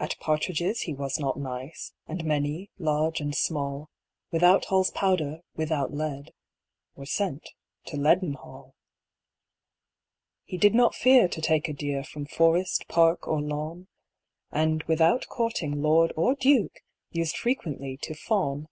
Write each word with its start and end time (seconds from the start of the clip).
At 0.00 0.18
partridges 0.18 0.80
he 0.80 0.94
was 0.94 1.20
not 1.20 1.38
nice; 1.38 1.92
And 2.08 2.24
many, 2.24 2.72
large 2.76 3.20
and 3.20 3.32
small, 3.32 3.88
Without 4.32 4.64
Hall's 4.64 4.90
powder, 4.90 5.42
without 5.54 5.94
lead, 5.94 6.32
Were 6.96 7.06
sent 7.06 7.50
to 7.86 7.96
Leaden 7.96 8.32
Hall. 8.32 8.74
He 10.44 10.58
did 10.58 10.74
not 10.74 10.96
fear 10.96 11.28
to 11.28 11.40
take 11.40 11.68
a 11.68 11.72
deer 11.72 12.02
From 12.02 12.26
forest, 12.26 12.88
park, 12.88 13.28
or 13.28 13.40
lawn; 13.40 13.86
And 14.50 14.82
without 14.88 15.28
courting 15.28 15.80
lord 15.80 16.12
or 16.16 16.34
duke, 16.34 16.80
Used 17.12 17.36
frequently 17.36 17.96
to 17.98 18.12
fawn. 18.16 18.66